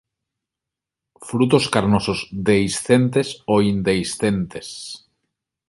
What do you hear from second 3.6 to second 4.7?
indehiscentes.